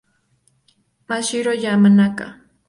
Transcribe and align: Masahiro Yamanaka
Masahiro 1.09 1.51
Yamanaka 1.63 2.25